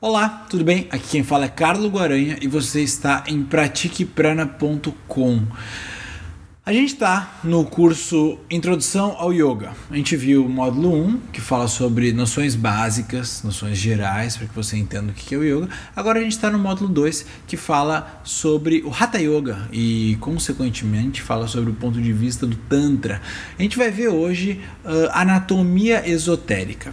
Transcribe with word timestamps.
Olá, 0.00 0.46
tudo 0.48 0.62
bem? 0.62 0.86
Aqui 0.90 1.08
quem 1.08 1.24
fala 1.24 1.46
é 1.46 1.48
Carlo 1.48 1.88
Guaranha 1.88 2.38
e 2.40 2.46
você 2.46 2.82
está 2.82 3.24
em 3.26 3.42
pratiqueprana.com. 3.42 5.42
A 6.68 6.72
gente 6.74 6.92
está 6.92 7.40
no 7.42 7.64
curso 7.64 8.38
Introdução 8.50 9.16
ao 9.18 9.32
Yoga. 9.32 9.72
A 9.90 9.96
gente 9.96 10.14
viu 10.18 10.44
o 10.44 10.48
módulo 10.50 10.94
1, 10.94 11.18
que 11.32 11.40
fala 11.40 11.66
sobre 11.66 12.12
noções 12.12 12.54
básicas, 12.54 13.42
noções 13.42 13.78
gerais, 13.78 14.36
para 14.36 14.46
que 14.46 14.54
você 14.54 14.76
entenda 14.76 15.10
o 15.10 15.14
que 15.14 15.34
é 15.34 15.38
o 15.38 15.42
yoga. 15.42 15.70
Agora 15.96 16.18
a 16.18 16.22
gente 16.22 16.32
está 16.32 16.50
no 16.50 16.58
módulo 16.58 16.90
2, 16.90 17.24
que 17.46 17.56
fala 17.56 18.20
sobre 18.22 18.82
o 18.82 18.92
Hatha 18.92 19.18
Yoga 19.18 19.66
e, 19.72 20.18
consequentemente, 20.20 21.22
fala 21.22 21.48
sobre 21.48 21.70
o 21.70 21.74
ponto 21.74 22.02
de 22.02 22.12
vista 22.12 22.46
do 22.46 22.54
Tantra. 22.54 23.22
A 23.58 23.62
gente 23.62 23.78
vai 23.78 23.90
ver 23.90 24.08
hoje 24.08 24.60
uh, 24.84 25.08
anatomia 25.12 26.06
esotérica. 26.06 26.92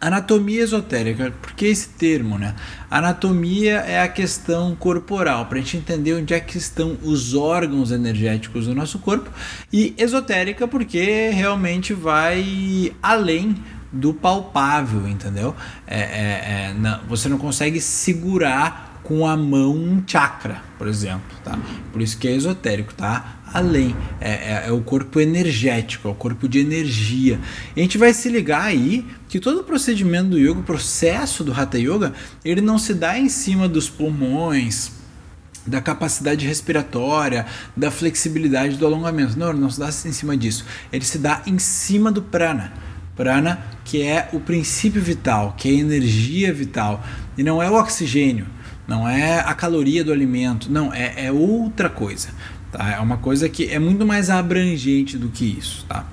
Anatomia 0.00 0.62
esotérica, 0.62 1.30
por 1.42 1.52
que 1.52 1.66
esse 1.66 1.90
termo, 1.90 2.38
né? 2.38 2.54
Anatomia 2.90 3.80
é 3.80 4.00
a 4.00 4.08
questão 4.08 4.74
corporal, 4.74 5.44
para 5.44 5.58
a 5.58 5.60
gente 5.60 5.76
entender 5.76 6.14
onde 6.14 6.32
é 6.32 6.40
que 6.40 6.56
estão 6.56 6.96
os 7.02 7.34
órgãos 7.34 7.90
energéticos 7.90 8.66
do 8.66 8.74
nosso 8.74 8.98
corpo, 8.98 9.30
e 9.70 9.94
esotérica 9.98 10.66
porque 10.66 11.28
realmente 11.30 11.92
vai 11.92 12.94
além 13.02 13.56
do 13.92 14.14
palpável, 14.14 15.06
entendeu? 15.06 15.54
É, 15.86 15.98
é, 15.98 16.70
é, 16.70 16.74
não, 16.78 17.00
você 17.08 17.28
não 17.28 17.36
consegue 17.36 17.80
segurar 17.80 18.89
com 19.02 19.26
a 19.26 19.36
mão 19.36 19.74
um 19.74 20.02
chakra, 20.06 20.62
por 20.78 20.86
exemplo, 20.86 21.36
tá? 21.42 21.58
Por 21.92 22.00
isso 22.00 22.18
que 22.18 22.28
é 22.28 22.32
esotérico, 22.32 22.94
tá? 22.94 23.40
além. 23.52 23.94
É, 24.20 24.30
é, 24.30 24.64
é, 24.66 24.72
o 24.72 24.80
corpo 24.80 25.20
energético, 25.20 26.08
é 26.08 26.10
o 26.10 26.14
corpo 26.14 26.48
de 26.48 26.58
energia. 26.58 27.40
E 27.74 27.80
a 27.80 27.82
gente 27.82 27.98
vai 27.98 28.14
se 28.14 28.28
ligar 28.28 28.62
aí 28.62 29.04
que 29.28 29.40
todo 29.40 29.60
o 29.60 29.64
procedimento 29.64 30.30
do 30.30 30.38
yoga, 30.38 30.60
o 30.60 30.62
processo 30.62 31.44
do 31.44 31.52
Hatha 31.52 31.78
Yoga, 31.78 32.12
ele 32.44 32.60
não 32.60 32.78
se 32.78 32.94
dá 32.94 33.18
em 33.18 33.28
cima 33.28 33.68
dos 33.68 33.88
pulmões, 33.88 34.92
da 35.66 35.80
capacidade 35.80 36.46
respiratória, 36.46 37.46
da 37.76 37.90
flexibilidade 37.90 38.76
do 38.76 38.86
alongamento. 38.86 39.38
Não, 39.38 39.52
não 39.52 39.70
se 39.70 39.78
dá 39.78 39.88
em 39.88 40.12
cima 40.12 40.36
disso. 40.36 40.64
Ele 40.92 41.04
se 41.04 41.18
dá 41.18 41.42
em 41.46 41.58
cima 41.58 42.10
do 42.10 42.22
prana. 42.22 42.72
Prana, 43.14 43.62
que 43.84 44.02
é 44.02 44.30
o 44.32 44.40
princípio 44.40 45.02
vital, 45.02 45.54
que 45.56 45.68
é 45.68 45.72
a 45.72 45.74
energia 45.74 46.52
vital. 46.54 47.04
E 47.36 47.42
não 47.42 47.62
é 47.62 47.70
o 47.70 47.74
oxigênio, 47.74 48.46
não 48.90 49.08
é 49.08 49.38
a 49.38 49.54
caloria 49.54 50.02
do 50.02 50.12
alimento, 50.12 50.68
não, 50.68 50.92
é, 50.92 51.26
é 51.26 51.32
outra 51.32 51.88
coisa. 51.88 52.30
Tá? 52.72 52.90
É 52.90 52.98
uma 52.98 53.18
coisa 53.18 53.48
que 53.48 53.70
é 53.70 53.78
muito 53.78 54.04
mais 54.04 54.28
abrangente 54.28 55.16
do 55.16 55.28
que 55.28 55.44
isso. 55.44 55.86
Tá? 55.88 56.04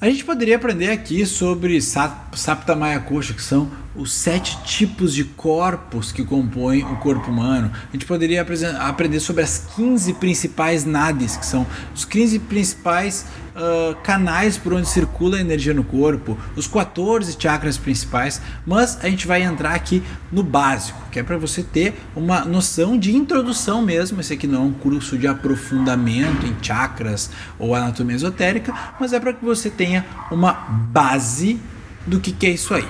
A 0.00 0.06
gente 0.06 0.24
poderia 0.24 0.56
aprender 0.56 0.90
aqui 0.90 1.24
sobre 1.24 1.80
Saptamaya 1.80 2.98
Kosha, 2.98 3.32
que 3.32 3.42
são 3.42 3.70
os 3.94 4.12
sete 4.12 4.60
tipos 4.64 5.14
de 5.14 5.22
corpos 5.22 6.10
que 6.10 6.24
compõem 6.24 6.82
o 6.82 6.96
corpo 6.96 7.30
humano. 7.30 7.70
A 7.88 7.92
gente 7.92 8.04
poderia 8.04 8.44
aprender 8.80 9.20
sobre 9.20 9.44
as 9.44 9.66
15 9.76 10.14
principais 10.14 10.84
nadis, 10.84 11.36
que 11.36 11.46
são 11.46 11.64
os 11.94 12.04
15 12.04 12.40
principais 12.40 13.26
uh, 13.58 13.94
canais 14.02 14.56
por 14.56 14.72
onde 14.72 14.88
circula 14.88 15.36
a 15.36 15.40
energia 15.40 15.74
no 15.74 15.84
corpo, 15.84 16.38
os 16.56 16.66
14 16.66 17.36
chakras 17.38 17.76
principais, 17.76 18.40
mas 18.64 18.98
a 19.02 19.10
gente 19.10 19.26
vai 19.26 19.42
entrar 19.42 19.74
aqui 19.74 20.02
no 20.30 20.42
básico, 20.42 21.00
que 21.10 21.18
é 21.18 21.22
para 21.22 21.36
você 21.36 21.62
ter 21.62 21.94
uma 22.14 22.44
noção 22.44 22.98
de 22.98 23.14
introdução 23.14 23.82
mesmo. 23.82 24.20
Esse 24.20 24.34
aqui 24.34 24.46
não 24.46 24.62
é 24.62 24.64
um 24.66 24.72
curso 24.72 25.18
de 25.18 25.26
aprofundamento 25.26 26.46
em 26.46 26.56
chakras 26.62 27.30
ou 27.58 27.74
anatomia 27.74 28.16
esotérica, 28.16 28.72
mas 28.98 29.12
é 29.12 29.20
para 29.20 29.32
que 29.32 29.44
você 29.44 29.68
tenha 29.68 30.06
uma 30.30 30.52
base 30.52 31.60
do 32.06 32.20
que, 32.20 32.32
que 32.32 32.46
é 32.46 32.50
isso 32.50 32.72
aí. 32.72 32.88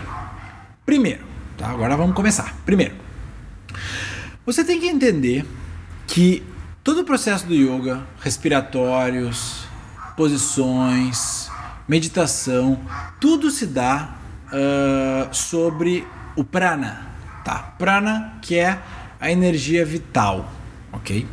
Primeiro, 0.85 1.21
tá? 1.57 1.69
agora 1.69 1.97
vamos 1.97 2.15
começar. 2.15 2.55
Primeiro, 2.65 2.95
você 4.47 4.65
tem 4.65 4.81
que 4.81 4.87
entender 4.87 5.45
que 6.07 6.43
todo 6.83 7.03
o 7.03 7.05
processo 7.05 7.47
do 7.47 7.55
yoga, 7.55 8.03
respiratórios, 8.21 9.68
posições, 10.19 11.49
meditação, 11.87 12.81
tudo 13.21 13.53
se 13.53 13.65
dá 13.65 14.17
uh, 14.49 15.33
sobre 15.33 16.05
o 16.35 16.43
prana, 16.43 17.07
tá? 17.45 17.77
Prana 17.79 18.37
que 18.43 18.59
é 18.59 18.81
a 19.21 19.31
energia 19.31 19.87
vital, 19.87 20.53
ok? 20.93 21.25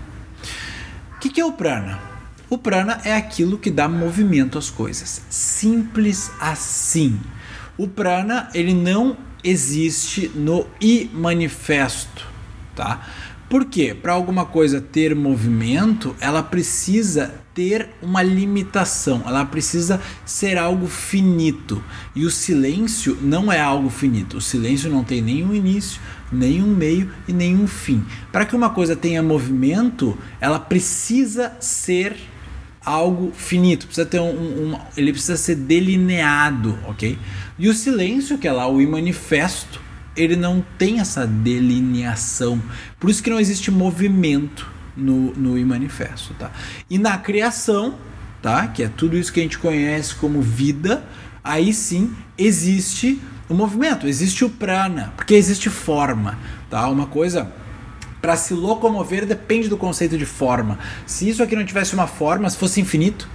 O 1.16 1.20
que, 1.20 1.30
que 1.30 1.42
é 1.42 1.46
o 1.46 1.54
prana? 1.54 2.00
O 2.48 2.60
prana 2.60 3.02
é 3.04 3.16
aquilo 3.16 3.58
que 3.58 3.72
dá 3.72 3.90
movimento 3.90 4.56
às 4.56 4.70
coisas, 4.70 5.24
simples 5.32 6.32
assim. 6.40 7.20
O 7.76 7.88
prana 7.88 8.50
ele 8.54 8.76
não 8.76 9.18
existe 9.44 10.32
no 10.36 10.68
I 10.80 11.10
manifesto, 11.12 12.28
tá? 12.76 13.02
Por 13.50 13.66
quê? 13.66 13.98
Para 14.00 14.14
alguma 14.14 14.46
coisa 14.46 14.80
ter 14.80 15.16
movimento, 15.16 16.16
ela 16.20 16.44
precisa 16.44 17.45
ter 17.56 17.88
uma 18.02 18.22
limitação, 18.22 19.24
ela 19.26 19.46
precisa 19.46 20.02
ser 20.26 20.58
algo 20.58 20.88
finito. 20.88 21.82
E 22.14 22.26
o 22.26 22.30
silêncio 22.30 23.18
não 23.22 23.52
é 23.52 23.60
algo 23.60 23.90
finito. 23.90 24.38
O 24.38 24.42
silêncio 24.42 24.92
não 24.92 25.06
tem 25.06 25.22
nenhum 25.22 25.56
início, 25.56 26.02
nenhum 26.30 26.68
meio 26.68 27.10
e 27.28 27.32
nenhum 27.32 27.66
fim. 27.66 28.06
Para 28.30 28.46
que 28.46 28.56
uma 28.56 28.70
coisa 28.70 28.94
tenha 28.94 29.24
movimento, 29.24 30.18
ela 30.42 30.60
precisa 30.60 31.54
ser 31.62 32.18
algo 32.84 33.32
finito, 33.34 33.88
precisa 33.88 34.06
ter 34.06 34.20
um, 34.20 34.30
um, 34.74 34.80
ele 34.96 35.12
precisa 35.12 35.38
ser 35.38 35.56
delineado, 35.56 36.78
ok? 36.86 37.18
E 37.58 37.70
o 37.70 37.74
silêncio, 37.74 38.38
que 38.38 38.48
é 38.48 38.52
lá 38.52 38.68
o 38.68 38.86
manifesto, 38.86 39.82
ele 40.16 40.36
não 40.36 40.64
tem 40.78 41.00
essa 41.00 41.26
delineação. 41.26 42.62
Por 43.00 43.10
isso 43.10 43.24
que 43.24 43.30
não 43.30 43.40
existe 43.40 43.72
movimento 43.72 44.75
no, 44.96 45.34
no 45.34 45.66
manifesto, 45.66 46.34
tá? 46.36 46.52
E 46.90 46.98
na 46.98 47.18
criação, 47.18 47.96
tá? 48.42 48.68
Que 48.68 48.84
é 48.84 48.88
tudo 48.88 49.18
isso 49.18 49.32
que 49.32 49.40
a 49.40 49.44
gente 49.44 49.58
conhece 49.58 50.16
como 50.16 50.42
vida, 50.42 51.04
aí 51.44 51.74
sim 51.74 52.16
existe 52.38 53.20
o 53.48 53.54
movimento, 53.54 54.08
existe 54.08 54.44
o 54.44 54.50
prana, 54.50 55.14
porque 55.16 55.36
existe 55.36 55.70
forma, 55.70 56.38
tá? 56.70 56.88
Uma 56.90 57.06
coisa 57.06 57.52
para 58.22 58.36
se 58.36 58.56
locomover 58.56 59.26
depende 59.26 59.70
do 59.70 59.78
conceito 59.78 60.18
de 60.18 60.26
forma. 60.26 60.80
Se 61.06 61.30
isso 61.30 61.44
aqui 61.44 61.56
não 61.56 61.64
tivesse 61.64 61.94
uma 61.94 62.08
forma, 62.08 62.50
se 62.50 62.58
fosse 62.58 62.82
infinito, 62.82 63.30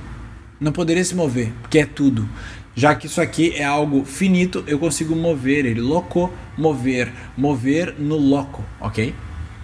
não 0.58 0.72
poderia 0.72 1.04
se 1.04 1.14
mover, 1.14 1.52
porque 1.62 1.78
é 1.78 1.86
tudo. 1.86 2.28
Já 2.74 2.94
que 2.94 3.06
isso 3.06 3.20
aqui 3.20 3.54
é 3.54 3.64
algo 3.64 4.04
finito, 4.04 4.64
eu 4.66 4.78
consigo 4.78 5.14
mover 5.14 5.64
ele, 5.64 5.80
locomover, 5.80 7.12
mover 7.36 7.94
no 7.98 8.16
loco, 8.16 8.64
ok? 8.80 9.14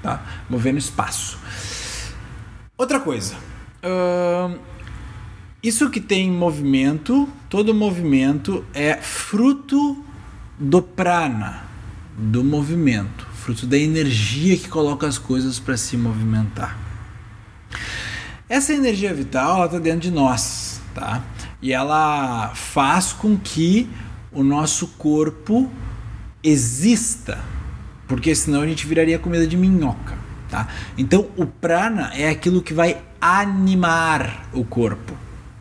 Tá? 0.03 0.23
Mover 0.49 0.73
no 0.73 0.79
espaço. 0.79 1.39
Outra 2.77 3.01
coisa, 3.01 3.35
uh, 3.83 4.59
isso 5.63 5.91
que 5.91 6.01
tem 6.01 6.31
movimento, 6.31 7.29
todo 7.49 7.75
movimento 7.75 8.65
é 8.75 8.97
fruto 8.97 10.05
do 10.59 10.83
prana, 10.83 11.65
do 12.17 12.45
movimento 12.45 13.27
fruto 13.47 13.65
da 13.65 13.79
energia 13.79 14.57
que 14.57 14.69
coloca 14.69 15.07
as 15.07 15.19
coisas 15.19 15.61
para 15.61 15.77
se 15.77 15.97
movimentar. 15.97 16.77
Essa 18.49 18.73
energia 18.73 19.15
vital 19.15 19.67
está 19.67 19.79
dentro 19.79 20.01
de 20.01 20.11
nós, 20.11 20.81
tá? 20.93 21.23
E 21.63 21.73
ela 21.73 22.53
faz 22.57 23.13
com 23.13 23.39
que 23.39 23.89
o 24.33 24.43
nosso 24.43 24.89
corpo 24.99 25.71
exista, 26.43 27.39
porque 28.09 28.35
senão 28.35 28.63
a 28.63 28.67
gente 28.67 28.85
viraria 28.85 29.17
comida 29.17 29.47
de 29.47 29.57
minhoca, 29.57 30.16
tá? 30.49 30.69
Então 30.97 31.27
o 31.37 31.47
prana 31.47 32.13
é 32.15 32.29
aquilo 32.29 32.63
que 32.63 32.75
vai 32.75 33.03
animar 33.21 34.49
o 34.53 34.65
corpo. 34.65 35.15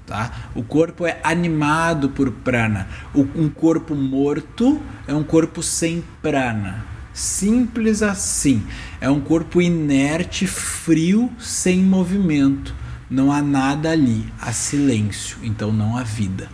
Tá? 0.06 0.32
O 0.54 0.62
corpo 0.62 1.06
é 1.06 1.20
animado 1.24 2.10
por 2.10 2.32
prana. 2.32 2.88
um 3.14 3.50
corpo 3.50 3.96
morto 3.96 4.80
é 5.08 5.14
um 5.14 5.24
corpo 5.24 5.64
sem 5.64 6.04
prana. 6.22 6.86
Simples 7.12 8.04
assim. 8.04 8.64
É 9.02 9.10
um 9.10 9.20
corpo 9.20 9.62
inerte, 9.62 10.46
frio, 10.46 11.32
sem 11.40 11.82
movimento. 11.82 12.76
Não 13.10 13.32
há 13.32 13.42
nada 13.42 13.92
ali, 13.92 14.26
há 14.42 14.52
silêncio, 14.52 15.38
então 15.44 15.72
não 15.72 15.96
há 15.96 16.04
vida. 16.04 16.50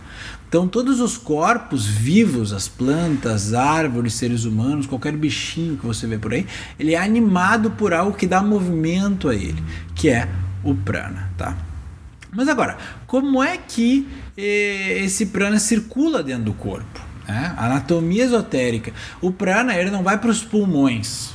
Então, 0.52 0.68
todos 0.68 1.00
os 1.00 1.16
corpos 1.16 1.86
vivos, 1.86 2.52
as 2.52 2.68
plantas, 2.68 3.54
árvores, 3.54 4.12
seres 4.12 4.44
humanos, 4.44 4.84
qualquer 4.86 5.16
bichinho 5.16 5.78
que 5.78 5.86
você 5.86 6.06
vê 6.06 6.18
por 6.18 6.34
aí, 6.34 6.46
ele 6.78 6.92
é 6.92 6.98
animado 7.02 7.70
por 7.70 7.94
algo 7.94 8.14
que 8.14 8.26
dá 8.26 8.42
movimento 8.42 9.30
a 9.30 9.34
ele, 9.34 9.64
que 9.94 10.10
é 10.10 10.28
o 10.62 10.74
prana, 10.74 11.30
tá? 11.38 11.56
Mas 12.30 12.48
agora, 12.48 12.76
como 13.06 13.42
é 13.42 13.56
que 13.56 14.06
eh, 14.36 15.00
esse 15.02 15.24
prana 15.24 15.58
circula 15.58 16.22
dentro 16.22 16.44
do 16.44 16.52
corpo? 16.52 17.00
Né? 17.26 17.54
Anatomia 17.56 18.24
esotérica. 18.24 18.92
O 19.22 19.32
prana 19.32 19.74
ele 19.74 19.90
não 19.90 20.02
vai 20.02 20.18
para 20.18 20.30
os 20.30 20.44
pulmões. 20.44 21.30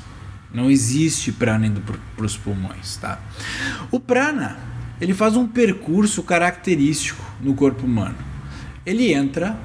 Não 0.53 0.69
existe 0.69 1.31
prana 1.31 1.65
indo 1.65 1.81
para 2.15 2.23
os 2.23 2.37
pulmões. 2.37 2.97
Tá? 2.97 3.19
O 3.89 3.99
prana 3.99 4.59
ele 5.01 5.15
faz 5.15 5.35
um 5.35 5.47
percurso 5.47 6.21
característico 6.21 7.25
no 7.41 7.55
corpo 7.55 7.83
humano. 7.83 8.26
Ele 8.87 9.13
entra 9.13 9.59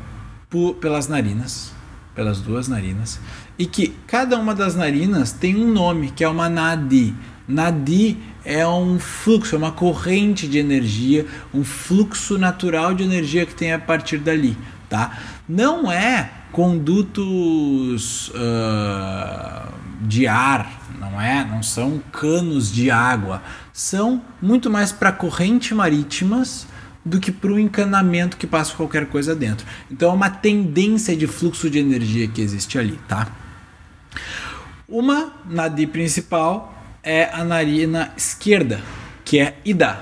por, 0.50 0.74
pelas 0.74 1.06
narinas, 1.06 1.72
pelas 2.12 2.40
duas 2.40 2.66
narinas 2.66 3.20
e 3.56 3.66
que 3.66 3.94
cada 4.04 4.36
uma 4.36 4.52
das 4.52 4.74
narinas 4.74 5.30
tem 5.30 5.54
um 5.54 5.72
nome, 5.72 6.10
que 6.10 6.24
é 6.24 6.28
uma 6.28 6.48
nadi. 6.48 7.14
Nadi 7.46 8.18
é 8.44 8.66
um 8.66 8.98
fluxo, 8.98 9.54
é 9.54 9.58
uma 9.58 9.70
corrente 9.70 10.48
de 10.48 10.58
energia, 10.58 11.24
um 11.54 11.62
fluxo 11.62 12.36
natural 12.36 12.94
de 12.94 13.04
energia 13.04 13.46
que 13.46 13.54
tem 13.54 13.72
a 13.72 13.78
partir 13.78 14.18
dali, 14.18 14.58
tá? 14.90 15.16
Não 15.48 15.90
é 15.90 16.28
condutos 16.50 18.28
uh, 18.30 19.72
de 20.00 20.26
ar, 20.26 20.82
não 20.98 21.20
é? 21.20 21.44
Não 21.44 21.62
são 21.62 22.02
canos 22.10 22.72
de 22.72 22.90
água, 22.90 23.40
são 23.72 24.20
muito 24.40 24.68
mais 24.68 24.90
para 24.90 25.12
corrente 25.12 25.72
marítimas 25.72 26.66
do 27.04 27.18
que 27.18 27.32
para 27.32 27.52
o 27.52 27.58
encanamento 27.58 28.36
que 28.36 28.46
passa 28.46 28.74
qualquer 28.74 29.06
coisa 29.06 29.34
dentro. 29.34 29.66
Então 29.90 30.10
é 30.10 30.14
uma 30.14 30.30
tendência 30.30 31.16
de 31.16 31.26
fluxo 31.26 31.68
de 31.68 31.78
energia 31.78 32.28
que 32.28 32.40
existe 32.40 32.78
ali, 32.78 32.98
tá? 33.08 33.28
Uma 34.88 35.32
nadi 35.46 35.86
principal 35.86 36.72
é 37.02 37.24
a 37.32 37.42
narina 37.44 38.12
esquerda, 38.16 38.80
que 39.24 39.38
é 39.38 39.56
Ida, 39.64 40.00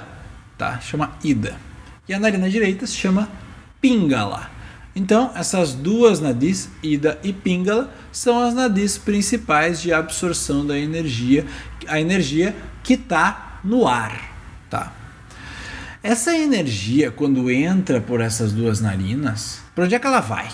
tá? 0.58 0.80
Chama 0.80 1.12
Ida. 1.24 1.56
E 2.08 2.12
a 2.12 2.18
narina 2.18 2.50
direita 2.50 2.86
se 2.86 2.96
chama 2.96 3.28
Pingala. 3.80 4.50
Então, 4.94 5.30
essas 5.34 5.72
duas 5.72 6.20
nadis, 6.20 6.68
Ida 6.82 7.18
e 7.22 7.32
Pingala, 7.32 7.94
são 8.10 8.42
as 8.42 8.52
nadis 8.52 8.98
principais 8.98 9.80
de 9.80 9.92
absorção 9.92 10.66
da 10.66 10.76
energia, 10.76 11.46
a 11.86 12.00
energia 12.00 12.54
que 12.82 12.94
está 12.94 13.60
no 13.62 13.86
ar, 13.86 14.34
tá? 14.68 14.92
Essa 16.02 16.34
energia, 16.34 17.10
quando 17.10 17.50
entra 17.50 18.00
por 18.00 18.22
essas 18.22 18.52
duas 18.52 18.80
narinas, 18.80 19.60
para 19.74 19.84
onde 19.84 19.94
é 19.94 19.98
que 19.98 20.06
ela 20.06 20.20
vai? 20.20 20.48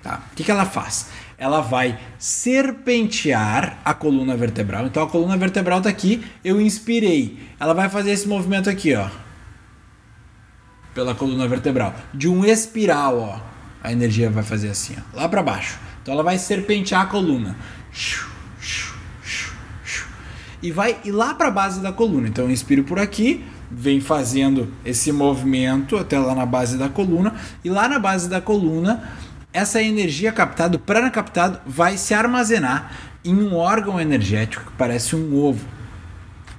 Tá? 0.00 0.22
O 0.30 0.36
que, 0.36 0.44
que 0.44 0.50
ela 0.50 0.64
faz? 0.64 1.08
Ela 1.36 1.60
vai 1.60 1.98
serpentear 2.18 3.78
a 3.84 3.92
coluna 3.94 4.36
vertebral. 4.36 4.86
Então 4.86 5.02
a 5.02 5.08
coluna 5.08 5.36
vertebral 5.36 5.78
está 5.78 5.90
aqui, 5.90 6.24
eu 6.44 6.60
inspirei. 6.60 7.38
Ela 7.58 7.74
vai 7.74 7.88
fazer 7.88 8.12
esse 8.12 8.28
movimento 8.28 8.70
aqui, 8.70 8.94
ó. 8.94 9.08
Pela 10.94 11.16
coluna 11.16 11.48
vertebral. 11.48 11.94
De 12.14 12.28
um 12.28 12.44
espiral, 12.44 13.18
ó. 13.18 13.40
A 13.82 13.90
energia 13.90 14.30
vai 14.30 14.44
fazer 14.44 14.68
assim, 14.68 14.94
ó. 14.96 15.16
Lá 15.16 15.28
para 15.28 15.42
baixo. 15.42 15.80
Então 16.00 16.14
ela 16.14 16.22
vai 16.22 16.38
serpentear 16.38 17.02
a 17.02 17.06
coluna. 17.06 17.56
E 20.62 20.70
vai 20.70 21.00
ir 21.04 21.10
lá 21.10 21.34
para 21.34 21.48
a 21.48 21.50
base 21.50 21.80
da 21.80 21.92
coluna. 21.92 22.28
Então 22.28 22.44
eu 22.44 22.50
inspiro 22.52 22.84
por 22.84 23.00
aqui, 23.00 23.44
vem 23.74 24.00
fazendo 24.00 24.72
esse 24.84 25.10
movimento 25.10 25.96
até 25.96 26.18
lá 26.18 26.34
na 26.34 26.44
base 26.44 26.76
da 26.76 26.88
coluna 26.88 27.34
e 27.64 27.70
lá 27.70 27.88
na 27.88 27.98
base 27.98 28.28
da 28.28 28.40
coluna 28.40 29.02
essa 29.52 29.82
energia 29.82 30.32
captada, 30.32 30.76
o 30.76 30.80
prana 30.80 31.10
captado 31.10 31.60
vai 31.66 31.96
se 31.96 32.14
armazenar 32.14 32.92
em 33.24 33.34
um 33.34 33.54
órgão 33.54 34.00
energético 34.00 34.64
que 34.64 34.76
parece 34.76 35.14
um 35.14 35.34
ovo, 35.36 35.64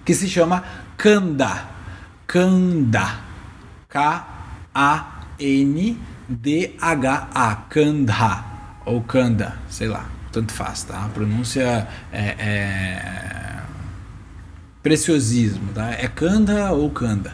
que 0.05 0.13
se 0.13 0.27
chama 0.29 0.63
Kanda. 0.95 1.65
Kanda. 2.27 3.19
K 3.89 4.27
A 4.73 5.21
N 5.39 5.97
D 6.27 6.75
H 6.79 7.29
A. 7.33 7.55
Kanda 7.55 8.43
ou 8.85 9.01
Kanda, 9.01 9.55
sei 9.69 9.87
lá, 9.87 10.05
tanto 10.31 10.51
faz, 10.51 10.83
tá? 10.83 11.05
A 11.05 11.09
pronúncia 11.09 11.87
é, 12.11 12.35
é 12.39 13.42
preciosismo, 14.83 15.71
tá? 15.73 15.91
É 15.91 16.07
Kanda 16.07 16.71
ou 16.73 16.89
Kanda. 16.91 17.33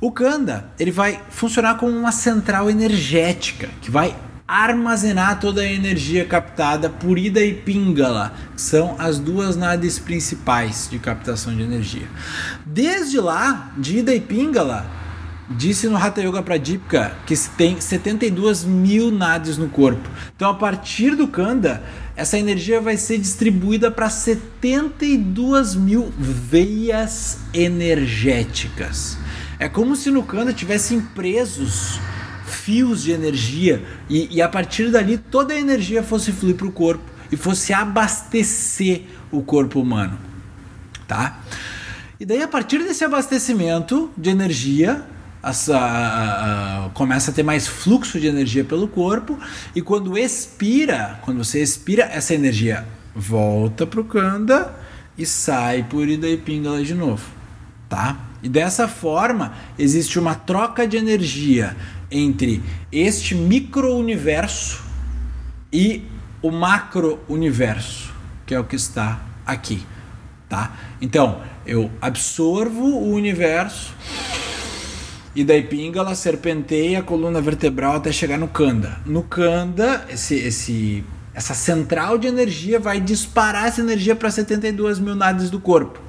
O 0.00 0.12
Kanda 0.12 0.66
ele 0.78 0.90
vai 0.90 1.20
funcionar 1.30 1.76
como 1.76 1.96
uma 1.96 2.12
central 2.12 2.68
energética 2.68 3.68
que 3.80 3.90
vai 3.90 4.14
armazenar 4.46 5.38
toda 5.38 5.60
a 5.60 5.70
energia 5.70 6.24
captada 6.24 6.88
por 6.88 7.18
Ida 7.18 7.44
e 7.44 7.52
Pingala, 7.52 8.32
que 8.56 8.62
são 8.62 8.96
as 8.98 9.18
duas 9.18 9.56
nadis 9.56 9.98
principais 9.98 10.88
de 10.90 10.98
captação 10.98 11.54
de 11.54 11.62
energia. 11.62 12.08
Desde 12.64 13.20
lá, 13.20 13.72
de 13.76 13.98
Ida 13.98 14.14
e 14.14 14.20
Pingala, 14.20 14.86
disse 15.50 15.88
no 15.88 15.96
Hatha 15.96 16.20
Yoga 16.20 16.42
Pradipika 16.42 17.16
que 17.26 17.34
tem 17.56 17.80
72 17.80 18.64
mil 18.64 19.10
nadis 19.10 19.56
no 19.56 19.68
corpo. 19.68 20.08
Então, 20.34 20.50
a 20.50 20.54
partir 20.54 21.16
do 21.16 21.26
Kanda, 21.28 21.82
essa 22.16 22.38
energia 22.38 22.80
vai 22.80 22.96
ser 22.96 23.18
distribuída 23.18 23.90
para 23.90 24.10
72 24.10 25.74
mil 25.74 26.12
veias 26.18 27.38
energéticas. 27.54 29.16
É 29.58 29.68
como 29.68 29.96
se 29.96 30.10
no 30.10 30.22
Kanda 30.22 30.52
tivessem 30.52 31.00
presos 31.00 31.98
fios 32.46 33.02
de 33.02 33.12
energia 33.12 33.82
e, 34.08 34.36
e 34.36 34.42
a 34.42 34.48
partir 34.48 34.90
dali 34.90 35.18
toda 35.18 35.54
a 35.54 35.58
energia 35.58 36.02
fosse 36.02 36.32
fluir 36.32 36.54
para 36.54 36.66
o 36.66 36.72
corpo 36.72 37.04
e 37.30 37.36
fosse 37.36 37.72
abastecer 37.72 39.02
o 39.30 39.42
corpo 39.42 39.80
humano, 39.80 40.18
tá? 41.06 41.40
E 42.18 42.24
daí 42.24 42.42
a 42.42 42.48
partir 42.48 42.78
desse 42.78 43.04
abastecimento 43.04 44.10
de 44.16 44.30
energia 44.30 45.04
essa, 45.42 45.76
a, 45.76 46.86
a, 46.86 46.90
começa 46.90 47.30
a 47.30 47.34
ter 47.34 47.42
mais 47.42 47.66
fluxo 47.66 48.20
de 48.20 48.26
energia 48.26 48.64
pelo 48.64 48.88
corpo 48.88 49.38
e 49.74 49.80
quando 49.80 50.18
expira, 50.18 51.18
quando 51.22 51.44
você 51.44 51.62
expira, 51.62 52.04
essa 52.04 52.34
energia 52.34 52.86
volta 53.14 53.86
para 53.86 54.00
o 54.00 54.04
Kanda 54.04 54.74
e 55.16 55.24
sai 55.26 55.84
por 55.84 56.08
Ida 56.08 56.28
e 56.28 56.36
Pingala 56.36 56.82
de 56.82 56.94
novo, 56.94 57.28
tá? 57.88 58.16
E 58.42 58.48
dessa 58.48 58.86
forma 58.86 59.54
existe 59.78 60.18
uma 60.18 60.34
troca 60.34 60.86
de 60.86 60.96
energia 60.96 61.76
entre 62.10 62.62
este 62.90 63.34
micro-universo 63.34 64.82
e 65.72 66.04
o 66.40 66.50
macro-universo, 66.50 68.12
que 68.46 68.54
é 68.54 68.60
o 68.60 68.64
que 68.64 68.76
está 68.76 69.20
aqui, 69.44 69.84
tá? 70.48 70.76
Então, 71.00 71.42
eu 71.66 71.90
absorvo 72.00 72.84
o 72.84 73.12
universo 73.12 73.92
e 75.38 75.44
daí 75.44 75.62
Pingala 75.62 76.16
serpenteia 76.16 76.98
a 76.98 77.02
coluna 77.02 77.40
vertebral 77.40 77.94
até 77.94 78.10
chegar 78.10 78.36
no 78.36 78.48
Kanda. 78.48 78.98
No 79.06 79.22
Kanda, 79.22 80.04
esse, 80.10 80.34
esse, 80.34 81.04
essa 81.32 81.54
central 81.54 82.18
de 82.18 82.26
energia 82.26 82.80
vai 82.80 83.00
disparar 83.00 83.68
essa 83.68 83.80
energia 83.80 84.16
para 84.16 84.32
72 84.32 84.98
mil 84.98 85.14
nadis 85.14 85.48
do 85.48 85.60
corpo. 85.60 86.00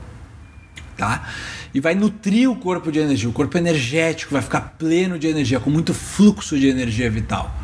Tá? 0.98 1.30
E 1.72 1.80
vai 1.80 1.94
nutrir 1.94 2.50
o 2.50 2.56
corpo 2.56 2.92
de 2.92 2.98
energia. 2.98 3.30
O 3.30 3.32
corpo 3.32 3.56
energético 3.56 4.34
vai 4.34 4.42
ficar 4.42 4.62
pleno 4.80 5.20
de 5.20 5.28
energia, 5.28 5.60
com 5.60 5.70
muito 5.70 5.94
fluxo 5.94 6.58
de 6.58 6.68
energia 6.68 7.08
vital. 7.08 7.56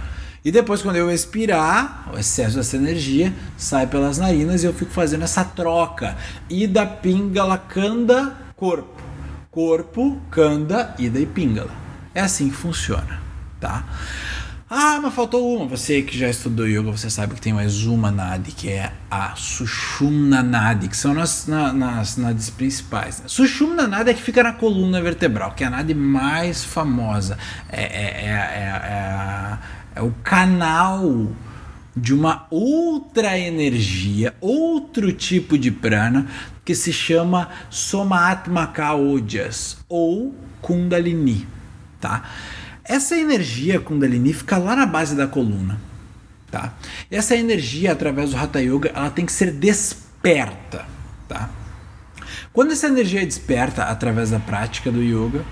E 0.45 0.51
depois, 0.51 0.83
quando 0.83 0.97
eu 0.97 1.09
expirar, 1.09 2.11
o 2.13 2.19
excesso 2.19 2.57
dessa 2.57 2.77
energia 2.77 3.33
sai 3.57 3.87
pelas 3.87 4.19
narinas 4.19 4.61
e 4.61 4.67
eu 4.67 4.73
fico 4.73 4.91
fazendo 4.91 5.23
essa 5.23 5.43
troca. 5.43 6.15
Ida, 6.47 6.85
Pingala, 6.85 7.57
Kanda, 7.57 8.37
corpo 8.55 9.04
corpo, 9.55 10.21
kanda, 10.29 10.93
ida 10.99 11.17
e 11.17 11.25
pingala. 11.25 11.71
É 12.13 12.19
assim 12.19 12.49
que 12.49 12.55
funciona, 12.55 13.21
tá? 13.57 13.85
Ah, 14.69 14.99
mas 15.01 15.13
faltou 15.13 15.55
uma. 15.55 15.65
Você 15.65 16.01
que 16.01 16.17
já 16.17 16.27
estudou 16.27 16.67
yoga, 16.67 16.91
você 16.91 17.09
sabe 17.09 17.35
que 17.35 17.41
tem 17.41 17.53
mais 17.53 17.85
uma 17.85 18.11
nadi, 18.11 18.51
que 18.51 18.69
é 18.69 18.91
a 19.09 19.33
Sushumna 19.35 20.43
Nadi, 20.43 20.89
que 20.89 20.97
são 20.97 21.13
nas, 21.13 21.47
na, 21.47 21.71
nas 21.71 22.17
nadis 22.17 22.49
principais. 22.49 23.23
Sushumna 23.27 23.87
Nadi 23.87 24.09
é 24.09 24.13
que 24.13 24.21
fica 24.21 24.43
na 24.43 24.51
coluna 24.51 25.01
vertebral, 25.01 25.51
que 25.51 25.63
é 25.63 25.67
a 25.67 25.69
nadi 25.69 25.93
mais 25.93 26.65
famosa. 26.65 27.37
É, 27.69 27.81
é, 27.81 28.25
é, 28.25 28.31
é, 28.33 29.57
é 29.95 30.01
o 30.01 30.11
canal 30.23 31.31
de 31.95 32.13
uma 32.13 32.45
outra 32.49 33.37
energia, 33.37 34.35
outro 34.41 35.11
tipo 35.13 35.57
de 35.57 35.71
prana 35.71 36.27
que 36.63 36.75
se 36.75 36.91
chama 36.91 37.49
Somatmaka 37.69 38.93
Ojas 38.95 39.77
ou 39.87 40.35
Kundalini, 40.61 41.47
tá? 42.01 42.23
Essa 42.83 43.15
energia 43.15 43.79
Kundalini 43.79 44.33
fica 44.33 44.57
lá 44.57 44.75
na 44.75 44.85
base 44.85 45.15
da 45.15 45.27
coluna, 45.27 45.79
tá? 46.51 46.73
Essa 47.09 47.35
energia 47.35 47.91
através 47.91 48.31
do 48.31 48.37
Hatha 48.37 48.59
Yoga, 48.61 48.91
ela 48.93 49.09
tem 49.09 49.25
que 49.25 49.31
ser 49.31 49.51
desperta, 49.51 50.85
tá? 51.27 51.49
Quando 52.55 52.71
essa 52.71 52.87
energia 52.87 53.21
é 53.21 53.25
desperta 53.25 53.83
através 53.83 54.29
da 54.29 54.39
prática 54.39 54.89
do 54.89 55.03
yoga, 55.03 55.43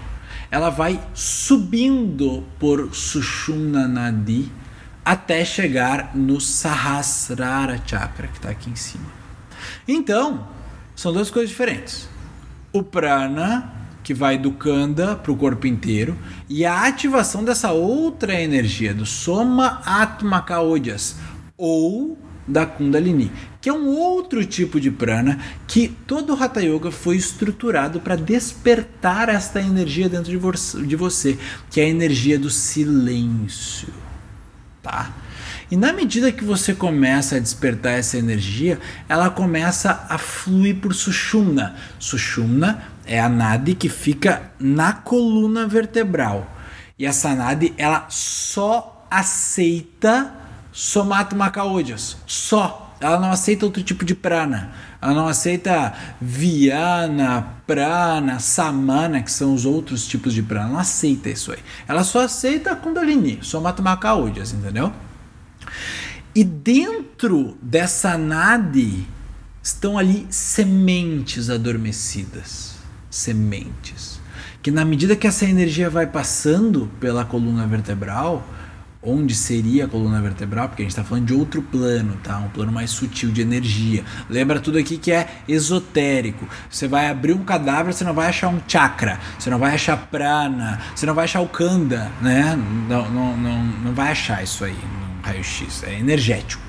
ela 0.50 0.70
vai 0.70 0.98
subindo 1.14 2.46
por 2.58 2.96
Sushumna 2.96 3.90
Nadi, 3.90 4.50
até 5.04 5.44
chegar 5.44 6.16
no 6.16 6.40
Sahasrara 6.40 7.82
Chakra, 7.86 8.28
que 8.28 8.38
está 8.38 8.50
aqui 8.50 8.70
em 8.70 8.76
cima. 8.76 9.06
Então, 9.88 10.48
são 10.96 11.12
duas 11.12 11.30
coisas 11.30 11.50
diferentes. 11.50 12.08
O 12.72 12.82
prana, 12.82 13.72
que 14.04 14.14
vai 14.14 14.38
do 14.38 14.52
Kanda 14.52 15.16
para 15.16 15.32
o 15.32 15.38
corpo 15.38 15.68
inteiro, 15.68 16.18
e 16.50 16.66
a 16.66 16.86
ativação 16.86 17.44
dessa 17.44 17.72
outra 17.72 18.40
energia, 18.40 18.94
do 18.94 19.06
Soma 19.06 19.82
Atma 19.86 20.42
Kaodyas, 20.42 21.18
ou 21.58 22.18
da 22.46 22.66
Kundalini, 22.66 23.32
que 23.62 23.70
é 23.70 23.74
um 23.74 23.88
outro 23.88 24.46
tipo 24.46 24.80
de 24.80 24.92
prana 24.92 25.40
que 25.66 25.88
todo 25.88 26.34
o 26.34 26.44
Hatha 26.44 26.62
Yoga 26.62 26.92
foi 26.92 27.16
estruturado 27.16 28.02
para 28.02 28.18
despertar 28.18 29.30
esta 29.30 29.62
energia 29.62 30.10
dentro 30.10 30.30
de 30.30 30.96
você, 30.98 31.40
que 31.70 31.80
é 31.80 31.86
a 31.86 31.90
energia 31.90 32.38
do 32.38 32.50
silêncio 32.50 34.03
tá? 34.84 35.12
E 35.72 35.78
na 35.78 35.92
medida 35.92 36.32
que 36.32 36.44
você 36.44 36.76
começa 36.76 37.38
a 37.38 37.40
despertar 37.40 37.94
essa 37.94 38.18
energia, 38.18 38.80
ela 39.10 39.30
começa 39.30 40.06
a 40.08 40.18
fluir 40.18 40.76
por 40.76 40.94
Sushumna. 40.94 41.76
Sushumna 41.98 42.84
é 43.06 43.20
a 43.20 43.30
nadi 43.30 43.74
que 43.74 43.90
fica 43.90 44.52
na 44.60 44.94
coluna 44.94 45.66
vertebral. 45.68 46.48
E 47.00 47.06
essa 47.06 47.34
nadi, 47.34 47.74
ela 47.78 48.06
só 48.10 49.08
aceita 49.10 50.32
Somatma 50.72 51.50
Kaojas. 51.50 52.18
Só. 52.28 52.83
Ela 53.04 53.20
não 53.20 53.32
aceita 53.32 53.66
outro 53.66 53.84
tipo 53.84 54.06
de 54.06 54.16
prana. 54.16 54.72
Ela 55.02 55.14
não 55.14 55.28
aceita 55.28 55.94
Viana, 56.22 57.46
Prana, 57.68 58.40
Samana, 58.40 59.22
que 59.22 59.30
são 59.30 59.54
os 59.54 59.66
outros 59.66 60.08
tipos 60.08 60.34
de 60.34 60.42
prana. 60.42 60.68
Ela 60.68 60.74
não 60.74 60.80
aceita 60.80 61.30
isso 61.30 61.52
aí. 61.52 61.60
Ela 61.86 62.06
só 62.06 62.22
aceita 62.22 62.74
Kundalini, 62.78 63.40
Somatma 63.42 63.98
Kaojas, 63.98 64.54
entendeu? 64.54 64.94
E 66.34 66.46
dentro 66.46 67.58
dessa 67.62 68.18
nadi 68.18 69.06
estão 69.62 69.98
ali 69.98 70.26
sementes 70.30 71.50
adormecidas. 71.50 72.76
Sementes. 73.10 74.18
Que 74.62 74.72
na 74.72 74.86
medida 74.86 75.14
que 75.18 75.28
essa 75.28 75.44
energia 75.44 75.90
vai 75.90 76.08
passando 76.08 76.90
pela 77.02 77.26
coluna 77.26 77.68
vertebral, 77.68 78.48
onde 79.06 79.36
seria 79.36 79.86
a 79.86 79.88
coluna 79.88 80.22
vertebral, 80.22 80.70
porque 80.70 80.82
a 80.82 80.86
gente 80.86 80.92
está 80.92 81.04
falando 81.04 81.26
de 81.26 81.34
outro 81.34 81.62
plano, 81.62 82.18
tá? 82.24 82.38
Um 82.38 82.50
plano 82.50 82.72
mais 82.72 82.90
sutil 82.90 83.32
de 83.32 83.42
energia. 83.42 84.04
Lembra 84.30 84.60
tudo 84.60 84.78
aqui 84.78 84.98
que 84.98 85.12
é 85.12 85.28
esotérico. 85.48 86.48
Você 86.70 86.88
vai 86.88 87.10
abrir 87.10 87.34
um 87.34 87.44
cadáver, 87.44 87.94
você 87.94 88.04
não 88.04 88.14
vai 88.14 88.28
achar 88.28 88.48
um 88.48 88.60
chakra, 88.68 89.20
você 89.38 89.50
não 89.50 89.60
vai 89.60 89.74
achar 89.74 89.98
prana, 89.98 90.80
você 90.96 91.06
não 91.06 91.14
vai 91.14 91.26
achar 91.26 91.42
o 91.42 91.48
kanda, 91.48 92.10
né? 92.22 92.58
Não, 92.88 93.10
não, 93.12 93.38
não, 93.38 93.64
não 93.64 93.94
vai 93.94 94.12
achar 94.12 94.42
isso 94.44 94.64
aí 94.64 94.74
no 94.74 95.22
raio-x, 95.24 95.84
é 95.84 96.00
energético. 96.00 96.64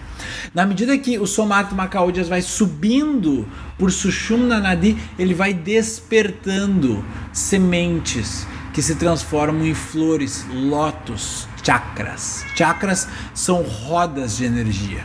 Na 0.53 0.65
medida 0.65 0.97
que 0.99 1.19
o 1.19 1.27
somato 1.27 1.75
macaúdias 1.75 2.29
vai 2.29 2.41
subindo 2.41 3.47
por 3.79 3.91
Sushumna 3.91 4.61
Nadi, 4.61 4.97
ele 5.19 5.35
vai 5.35 5.53
despertando 5.53 7.05
sementes 7.33 8.47
que 8.73 8.83
se 8.83 8.95
transformam 8.97 9.65
em 9.67 9.75
flores, 9.75 10.47
lótus, 10.53 11.49
chakras. 11.65 12.45
Chakras 12.55 13.09
são 13.35 13.63
rodas 13.63 14.37
de 14.37 14.45
energia, 14.45 15.05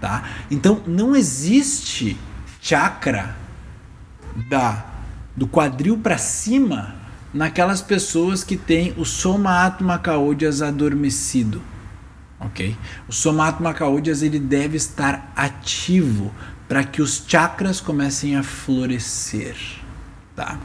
tá? 0.00 0.24
Então 0.50 0.82
não 0.86 1.16
existe 1.16 2.16
chakra 2.60 3.36
da 4.48 4.86
do 5.36 5.48
quadril 5.48 5.98
para 5.98 6.16
cima 6.16 6.94
naquelas 7.32 7.82
pessoas 7.82 8.44
que 8.44 8.56
têm 8.56 8.94
o 8.96 9.04
soma 9.04 9.64
atma 9.66 9.98
kaodyas 9.98 10.62
adormecido, 10.62 11.60
ok? 12.38 12.76
O 13.08 13.12
soma 13.12 13.48
atma 13.48 13.74
kaodyas 13.74 14.22
ele 14.22 14.38
deve 14.38 14.76
estar 14.76 15.32
ativo 15.34 16.32
para 16.68 16.84
que 16.84 17.02
os 17.02 17.24
chakras 17.26 17.80
comecem 17.80 18.36
a 18.36 18.44
florescer, 18.44 19.56
tá? 20.36 20.58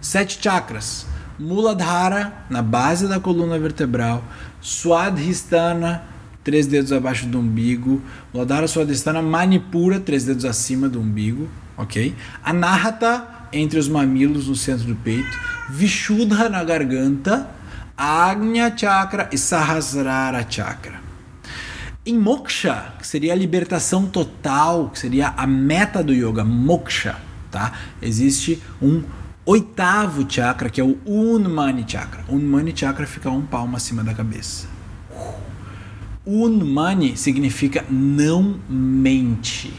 Sete 0.00 0.40
chakras 0.40 1.06
Muladhara, 1.38 2.44
na 2.50 2.62
base 2.62 3.06
da 3.06 3.20
coluna 3.20 3.58
vertebral, 3.58 4.24
Swadhisthana, 4.60 6.02
três 6.42 6.66
dedos 6.66 6.92
abaixo 6.92 7.26
do 7.26 7.38
umbigo, 7.38 8.02
Muladhara 8.32 8.66
Swadhisthana, 8.66 9.22
Manipura, 9.22 10.00
três 10.00 10.24
dedos 10.24 10.44
acima 10.44 10.88
do 10.88 11.00
umbigo, 11.00 11.48
ok? 11.76 12.14
Anahata, 12.42 13.26
entre 13.52 13.78
os 13.78 13.88
mamilos 13.88 14.48
no 14.48 14.56
centro 14.56 14.86
do 14.86 14.96
peito, 14.96 15.38
Vishuddha 15.70 16.48
na 16.48 16.64
garganta, 16.64 17.48
Agnya 17.96 18.72
Chakra 18.76 19.28
e 19.32 19.38
Sahasrara 19.38 20.44
Chakra. 20.48 21.00
Em 22.04 22.16
Moksha, 22.16 22.94
que 22.98 23.06
seria 23.06 23.32
a 23.32 23.36
libertação 23.36 24.06
total, 24.06 24.88
que 24.88 24.98
seria 24.98 25.34
a 25.36 25.46
meta 25.46 26.02
do 26.02 26.12
yoga, 26.12 26.42
Moksha, 26.44 27.16
tá? 27.50 27.72
Existe 28.00 28.62
um 28.80 29.02
oitavo 29.48 30.30
chakra, 30.30 30.68
que 30.68 30.78
é 30.78 30.84
o 30.84 30.98
Unmani 31.06 31.82
Chakra. 31.88 32.22
Unmani 32.28 32.76
Chakra 32.76 33.06
fica 33.06 33.30
um 33.30 33.40
palmo 33.40 33.78
acima 33.78 34.04
da 34.04 34.12
cabeça. 34.12 34.68
Unmani 36.26 37.16
significa 37.16 37.82
não 37.88 38.60
mente. 38.68 39.72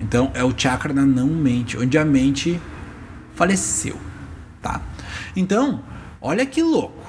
Então 0.00 0.30
é 0.32 0.42
o 0.42 0.54
chakra 0.56 0.94
da 0.94 1.02
não 1.02 1.26
mente, 1.26 1.76
onde 1.76 1.98
a 1.98 2.04
mente 2.04 2.58
faleceu, 3.34 3.98
tá? 4.62 4.80
Então, 5.36 5.82
olha 6.18 6.46
que 6.46 6.62
louco. 6.62 7.04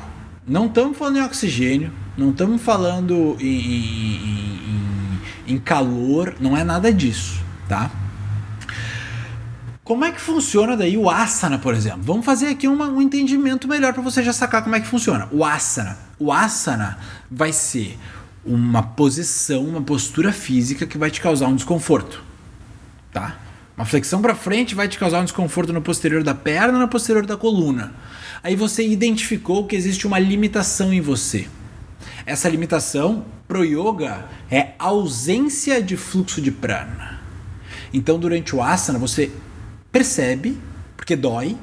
Não 0.45 0.65
estamos 0.65 0.97
falando 0.97 1.17
em 1.17 1.23
oxigênio, 1.23 1.93
não 2.17 2.31
estamos 2.31 2.61
falando 2.61 3.37
em, 3.39 3.45
em, 3.45 4.59
em, 5.47 5.53
em 5.55 5.57
calor, 5.57 6.35
não 6.41 6.57
é 6.57 6.63
nada 6.63 6.91
disso, 6.91 7.41
tá? 7.69 7.89
Como 9.85 10.03
é 10.03 10.11
que 10.11 10.19
funciona 10.19 10.75
daí 10.75 10.97
o 10.97 11.11
asana, 11.11 11.59
por 11.59 11.75
exemplo? 11.75 12.01
Vamos 12.01 12.25
fazer 12.25 12.47
aqui 12.47 12.67
uma, 12.67 12.87
um 12.87 12.99
entendimento 12.99 13.67
melhor 13.67 13.93
para 13.93 14.01
você 14.01 14.23
já 14.23 14.33
sacar 14.33 14.63
como 14.63 14.75
é 14.75 14.79
que 14.79 14.87
funciona. 14.87 15.29
O 15.31 15.45
asana. 15.45 15.95
O 16.17 16.33
asana 16.33 16.97
vai 17.29 17.53
ser 17.53 17.95
uma 18.43 18.81
posição, 18.81 19.63
uma 19.63 19.83
postura 19.83 20.33
física 20.33 20.87
que 20.87 20.97
vai 20.97 21.11
te 21.11 21.21
causar 21.21 21.47
um 21.49 21.55
desconforto, 21.55 22.23
tá? 23.13 23.37
Uma 23.77 23.85
flexão 23.85 24.23
para 24.23 24.33
frente 24.33 24.73
vai 24.73 24.87
te 24.87 24.97
causar 24.97 25.19
um 25.19 25.23
desconforto 25.23 25.71
no 25.71 25.83
posterior 25.83 26.23
da 26.23 26.33
perna, 26.33 26.79
no 26.79 26.87
posterior 26.87 27.23
da 27.23 27.37
coluna. 27.37 27.93
Aí 28.41 28.55
você 28.55 28.87
identificou 28.87 29.67
que 29.67 29.75
existe 29.75 30.07
uma 30.07 30.17
limitação 30.17 30.91
em 30.91 31.01
você. 31.01 31.47
Essa 32.25 32.49
limitação 32.49 33.23
pro 33.47 33.63
yoga 33.63 34.25
é 34.49 34.69
ausência 34.79 35.79
de 35.79 35.95
fluxo 35.95 36.41
de 36.41 36.49
prana. 36.49 37.19
Então, 37.93 38.17
durante 38.17 38.55
o 38.55 38.63
asana, 38.63 38.97
você 38.97 39.31
percebe, 39.95 40.57
porque 40.97 41.15
dói, 41.15 41.57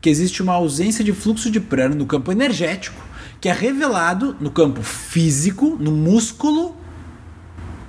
que 0.00 0.08
existe 0.08 0.44
uma 0.44 0.52
ausência 0.52 1.02
de 1.02 1.12
fluxo 1.12 1.50
de 1.50 1.58
prana 1.58 1.92
no 1.92 2.06
campo 2.06 2.30
energético, 2.30 3.02
que 3.40 3.48
é 3.48 3.52
revelado 3.52 4.36
no 4.38 4.48
campo 4.48 4.80
físico, 4.80 5.76
no 5.80 5.90
músculo, 5.90 6.76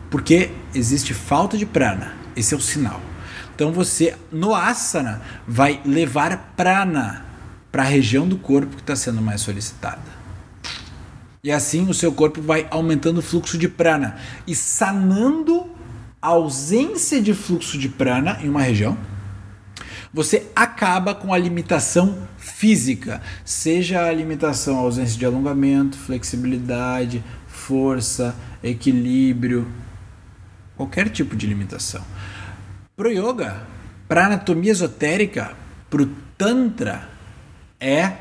porque 0.09 0.49
existe 0.73 1.13
falta 1.13 1.55
de 1.55 1.67
prana. 1.67 2.13
Esse 2.35 2.55
é 2.55 2.57
o 2.57 2.59
sinal. 2.59 2.99
Então 3.53 3.71
você, 3.71 4.17
no 4.31 4.55
asana, 4.55 5.21
vai 5.47 5.79
levar 5.85 6.55
prana 6.57 7.23
para 7.71 7.83
a 7.83 7.85
região 7.85 8.27
do 8.27 8.37
corpo 8.37 8.75
que 8.75 8.81
está 8.81 8.95
sendo 8.95 9.21
mais 9.21 9.39
solicitada. 9.39 10.01
E 11.43 11.51
assim 11.51 11.87
o 11.87 11.93
seu 11.93 12.11
corpo 12.11 12.41
vai 12.41 12.65
aumentando 12.71 13.19
o 13.19 13.21
fluxo 13.21 13.55
de 13.55 13.69
prana 13.69 14.15
e 14.47 14.55
sanando 14.55 15.69
a 16.19 16.29
ausência 16.29 17.21
de 17.21 17.35
fluxo 17.35 17.77
de 17.77 17.87
prana 17.87 18.39
em 18.41 18.49
uma 18.49 18.63
região 18.63 18.97
você 20.13 20.47
acaba 20.55 21.13
com 21.13 21.33
a 21.33 21.37
limitação 21.37 22.27
física, 22.37 23.21
seja 23.45 24.05
a 24.05 24.11
limitação 24.11 24.77
a 24.77 24.81
ausência 24.81 25.17
de 25.17 25.25
alongamento, 25.25 25.97
flexibilidade, 25.97 27.23
força, 27.47 28.35
equilíbrio, 28.63 29.67
qualquer 30.75 31.09
tipo 31.09 31.35
de 31.35 31.45
limitação. 31.45 32.03
Pro 32.97 33.11
yoga, 33.11 33.61
para 34.07 34.25
anatomia 34.25 34.71
esotérica, 34.71 35.53
pro 35.89 36.07
tantra 36.37 37.07
é 37.79 38.13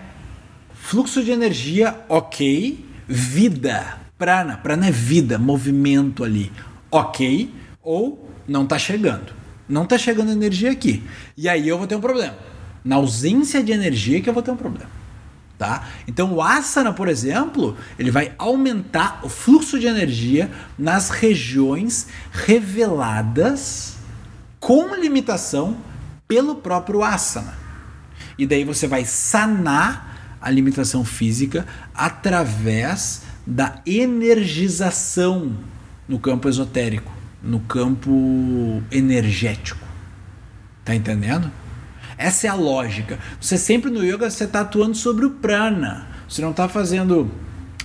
fluxo 0.75 1.25
de 1.25 1.31
energia, 1.31 1.99
ok, 2.09 2.85
vida, 3.07 3.99
prana, 4.19 4.59
prana 4.59 4.89
é 4.89 4.91
vida, 4.91 5.39
movimento 5.39 6.23
ali, 6.23 6.53
ok, 6.91 7.53
ou 7.83 8.31
não 8.47 8.65
está 8.65 8.79
chegando 8.79 9.39
não 9.69 9.83
está 9.83 9.99
chegando 9.99 10.33
energia 10.33 10.71
aqui. 10.71 11.03
E 11.37 11.49
aí 11.49 11.69
eu 11.69 11.77
vou 11.77 11.87
ter 11.87 11.95
um 11.95 12.01
problema. 12.01 12.37
Na 12.85 12.97
ausência 12.97 13.63
de 13.63 13.73
energia 13.73 14.21
que 14.21 14.29
eu 14.29 14.35
vou 14.35 14.43
ter 14.43 14.51
um 14.51 14.57
problema. 14.57 14.91
Tá? 15.59 15.89
Então 16.07 16.33
o 16.33 16.41
asana, 16.41 16.93
por 16.93 17.09
exemplo, 17.09 17.77
ele 17.99 18.13
vai 18.13 18.33
aumentar 18.39 19.21
o 19.25 19.29
fluxo 19.29 19.79
de 19.79 19.89
energia 19.89 20.51
nas 20.79 21.11
regiões 21.11 22.07
reveladas 22.31 23.97
com 24.61 24.95
limitação 24.95 25.77
pelo 26.29 26.57
próprio 26.57 27.03
asana. 27.03 27.59
E 28.39 28.47
daí 28.47 28.63
você 28.63 28.87
vai 28.87 29.05
sanar 29.05 30.37
a 30.41 30.49
limitação 30.49 31.05
física 31.05 31.67
através 31.93 33.23
da 33.45 33.83
energização 33.85 35.57
no 36.09 36.21
campo 36.21 36.49
esotérico 36.49 37.18
no 37.43 37.61
campo 37.61 38.83
energético. 38.91 39.87
Tá 40.85 40.95
entendendo? 40.95 41.51
Essa 42.17 42.47
é 42.47 42.51
a 42.51 42.55
lógica. 42.55 43.19
Você 43.41 43.57
sempre 43.57 43.91
no 43.91 44.05
yoga 44.05 44.31
você 44.31 44.45
está 44.45 44.61
atuando 44.61 44.97
sobre 44.97 45.25
o 45.27 45.31
prana. 45.31 46.07
Você 46.29 46.43
não 46.43 46.51
está 46.51 46.69
fazendo. 46.69 47.31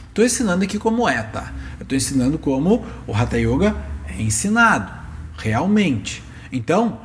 Estou 0.10 0.26
ensinando 0.26 0.64
aqui 0.64 0.78
como 0.78 1.08
é, 1.08 1.22
tá? 1.22 1.52
Eu 1.80 1.84
estou 1.84 1.98
ensinando 1.98 2.38
como 2.38 2.86
o 3.08 3.14
Hatha 3.14 3.38
Yoga 3.38 3.76
é 4.08 4.22
ensinado, 4.22 4.92
realmente. 5.38 6.24
Então, 6.52 7.00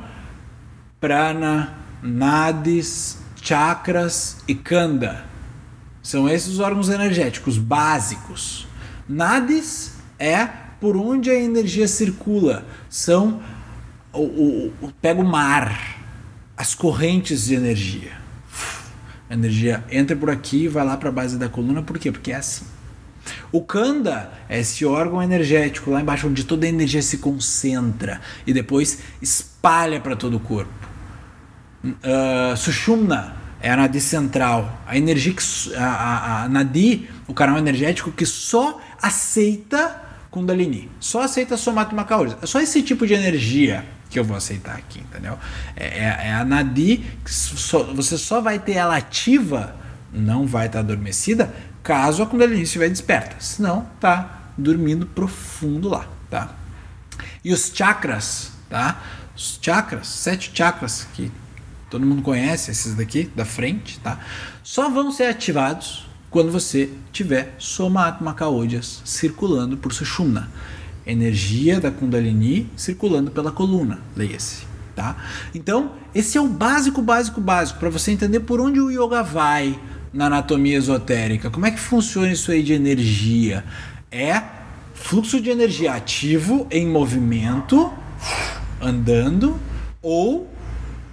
prana, 0.99 1.73
nadis, 2.03 3.17
chakras 3.41 4.37
e 4.47 4.53
kanda 4.53 5.29
são 6.01 6.29
esses 6.29 6.53
os 6.53 6.59
órgãos 6.59 6.89
energéticos 6.89 7.57
básicos. 7.57 8.67
Nadis 9.07 9.93
é 10.17 10.47
por 10.79 10.95
onde 10.95 11.29
a 11.29 11.35
energia 11.35 11.87
circula. 11.87 12.65
São 12.89 13.41
o, 14.13 14.21
o, 14.21 14.73
o 14.81 14.91
pega 15.01 15.21
o 15.21 15.25
mar, 15.25 15.99
as 16.55 16.73
correntes 16.73 17.45
de 17.45 17.55
energia. 17.55 18.17
A 19.29 19.33
energia 19.33 19.83
entra 19.91 20.15
por 20.15 20.29
aqui 20.29 20.63
e 20.63 20.67
vai 20.67 20.83
lá 20.83 20.97
para 20.97 21.09
a 21.09 21.11
base 21.11 21.37
da 21.37 21.47
coluna, 21.47 21.83
por 21.83 21.99
quê? 21.99 22.11
Porque 22.11 22.31
é 22.31 22.35
assim. 22.35 22.65
O 23.51 23.61
Kanda 23.61 24.31
é 24.47 24.59
esse 24.59 24.85
órgão 24.85 25.21
energético 25.21 25.91
lá 25.91 26.01
embaixo 26.01 26.27
onde 26.27 26.43
toda 26.43 26.65
a 26.65 26.69
energia 26.69 27.01
se 27.01 27.19
concentra 27.19 28.19
e 28.47 28.53
depois 28.53 28.99
espalha 29.21 29.99
para 29.99 30.15
todo 30.15 30.37
o 30.37 30.39
corpo. 30.39 30.71
Uh, 31.83 32.57
Sushumna 32.57 33.35
é 33.61 33.69
a 33.69 33.77
nadi 33.77 34.01
central, 34.01 34.81
a 34.87 34.97
energia 34.97 35.33
que, 35.33 35.75
a, 35.75 35.85
a, 35.85 36.43
a 36.43 36.49
nadi, 36.49 37.09
o 37.27 37.33
canal 37.33 37.57
energético 37.57 38.11
que 38.11 38.25
só 38.25 38.81
aceita 39.01 40.08
Kundalini, 40.31 40.89
só 40.99 41.23
aceita 41.23 41.57
Somato 41.57 41.95
Macaúris. 41.95 42.35
É 42.41 42.45
só 42.45 42.59
esse 42.59 42.81
tipo 42.83 43.07
de 43.07 43.13
energia 43.13 43.83
que 44.09 44.19
eu 44.19 44.23
vou 44.23 44.37
aceitar 44.37 44.75
aqui, 44.75 44.99
entendeu? 44.99 45.37
É, 45.75 45.85
é, 45.85 46.27
é 46.27 46.33
a 46.33 46.45
nadi 46.45 47.03
que 47.23 47.31
só, 47.31 47.83
você 47.83 48.17
só 48.17 48.41
vai 48.41 48.59
ter 48.59 48.73
ela 48.73 48.95
ativa, 48.95 49.75
não 50.11 50.45
vai 50.47 50.67
estar 50.67 50.79
adormecida, 50.79 51.53
caso 51.83 52.21
a 52.21 52.27
Kundalini 52.27 52.63
estiver 52.63 52.89
desperta. 52.89 53.35
Senão, 53.39 53.87
tá 53.99 54.51
dormindo 54.57 55.05
profundo 55.05 55.89
lá, 55.89 56.07
tá? 56.29 56.53
E 57.43 57.53
os 57.53 57.71
chakras, 57.73 58.51
tá? 58.69 59.01
Os 59.35 59.59
chakras, 59.61 60.07
sete 60.07 60.51
chakras 60.53 61.07
que 61.13 61.31
todo 61.89 62.05
mundo 62.05 62.21
conhece, 62.21 62.71
esses 62.71 62.93
daqui 62.95 63.31
da 63.35 63.45
frente, 63.45 63.99
tá? 63.99 64.19
Só 64.63 64.89
vão 64.89 65.11
ser 65.11 65.25
ativados 65.25 66.08
quando 66.29 66.51
você 66.51 66.89
tiver 67.11 67.55
Soma 67.57 68.07
Atma 68.07 68.33
Kaodhyas 68.33 69.01
circulando 69.03 69.77
por 69.77 69.93
Sushumna. 69.93 70.49
Energia 71.05 71.79
da 71.79 71.89
Kundalini 71.89 72.69
circulando 72.75 73.31
pela 73.31 73.51
coluna, 73.51 73.99
leia-se. 74.15 74.67
Tá? 74.95 75.15
Então, 75.55 75.93
esse 76.13 76.37
é 76.37 76.41
o 76.41 76.47
básico, 76.47 77.01
básico, 77.01 77.41
básico, 77.41 77.79
para 77.79 77.89
você 77.89 78.11
entender 78.11 78.41
por 78.41 78.59
onde 78.59 78.79
o 78.79 78.91
yoga 78.91 79.23
vai 79.23 79.79
na 80.13 80.25
anatomia 80.25 80.77
esotérica. 80.77 81.49
Como 81.49 81.65
é 81.65 81.71
que 81.71 81.79
funciona 81.79 82.31
isso 82.31 82.51
aí 82.51 82.61
de 82.61 82.73
energia? 82.73 83.63
É 84.11 84.43
fluxo 84.93 85.39
de 85.41 85.49
energia 85.49 85.93
ativo 85.93 86.67
em 86.69 86.85
movimento, 86.85 87.91
andando, 88.81 89.57
ou 90.01 90.51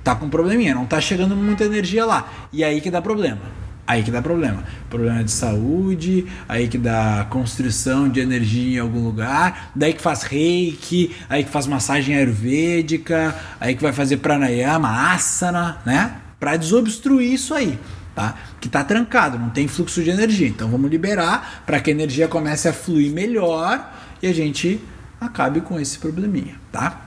tá 0.02 0.14
com 0.14 0.28
probleminha, 0.28 0.74
não 0.74 0.84
tá 0.84 1.00
chegando 1.00 1.36
muita 1.36 1.64
energia 1.64 2.04
lá. 2.04 2.30
E 2.52 2.64
aí 2.64 2.80
que 2.80 2.90
dá 2.90 3.00
problema. 3.00 3.55
Aí 3.86 4.02
que 4.02 4.10
dá 4.10 4.20
problema. 4.20 4.64
Problema 4.90 5.22
de 5.22 5.30
saúde, 5.30 6.26
aí 6.48 6.66
que 6.66 6.76
dá 6.76 7.26
construção 7.30 8.08
de 8.08 8.18
energia 8.18 8.78
em 8.78 8.80
algum 8.80 9.04
lugar, 9.04 9.70
daí 9.74 9.92
que 9.92 10.02
faz 10.02 10.22
reiki, 10.22 11.14
aí 11.28 11.44
que 11.44 11.50
faz 11.50 11.66
massagem 11.66 12.16
ayurvédica, 12.16 13.34
aí 13.60 13.76
que 13.76 13.82
vai 13.82 13.92
fazer 13.92 14.16
pranayama, 14.16 15.12
asana, 15.12 15.78
né? 15.86 16.16
Para 16.40 16.56
desobstruir 16.56 17.32
isso 17.32 17.54
aí, 17.54 17.78
tá? 18.14 18.34
Que 18.60 18.68
tá 18.68 18.82
trancado, 18.82 19.38
não 19.38 19.50
tem 19.50 19.68
fluxo 19.68 20.02
de 20.02 20.10
energia. 20.10 20.48
Então 20.48 20.68
vamos 20.68 20.90
liberar 20.90 21.62
para 21.64 21.78
que 21.78 21.90
a 21.90 21.92
energia 21.92 22.26
comece 22.26 22.68
a 22.68 22.72
fluir 22.72 23.12
melhor 23.12 23.94
e 24.20 24.26
a 24.26 24.34
gente 24.34 24.80
acabe 25.20 25.60
com 25.60 25.78
esse 25.78 25.98
probleminha, 25.98 26.56
tá? 26.72 27.02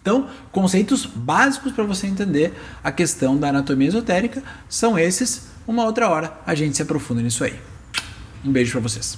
Então, 0.00 0.28
conceitos 0.50 1.06
básicos 1.06 1.72
para 1.72 1.84
você 1.84 2.08
entender 2.08 2.52
a 2.82 2.90
questão 2.90 3.36
da 3.36 3.48
anatomia 3.48 3.88
esotérica 3.88 4.42
são 4.68 4.98
esses. 4.98 5.51
Uma 5.66 5.84
outra 5.84 6.08
hora 6.08 6.32
a 6.46 6.54
gente 6.54 6.76
se 6.76 6.82
aprofunda 6.82 7.22
nisso 7.22 7.44
aí. 7.44 7.58
Um 8.44 8.50
beijo 8.50 8.72
para 8.72 8.80
vocês. 8.80 9.16